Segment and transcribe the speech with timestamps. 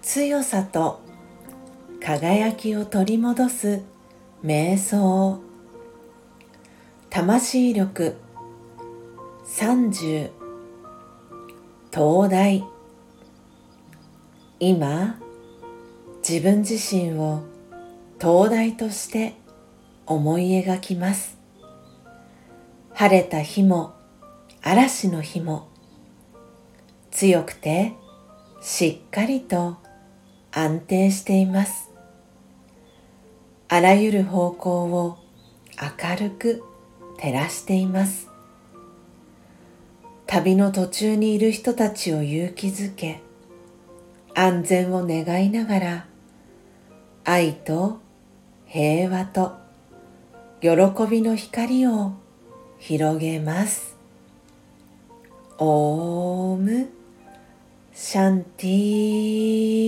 [0.00, 1.02] 強さと
[2.00, 3.82] 輝きを取り戻す
[4.42, 5.42] 瞑想。
[7.10, 8.16] 魂力。
[9.44, 10.30] 30
[11.92, 12.64] 東大
[14.58, 15.20] 今
[16.26, 17.42] 自分自身を
[18.18, 19.34] 灯台として
[20.06, 21.36] 思い描きます。
[22.94, 23.97] 晴れた日も
[24.70, 25.66] 嵐の日も
[27.10, 27.94] 強くて
[28.60, 29.78] しっかりと
[30.52, 31.90] 安定しています。
[33.68, 35.16] あらゆる方向を
[35.80, 36.62] 明るく
[37.16, 38.28] 照らしています。
[40.26, 43.22] 旅の途中にいる人たちを勇気づけ
[44.34, 46.06] 安全を願いながら
[47.24, 48.00] 愛と
[48.66, 49.52] 平和と
[50.60, 50.70] 喜
[51.10, 52.12] びの光を
[52.78, 53.97] 広げます。
[55.60, 56.88] オーム
[57.92, 59.87] シャンティー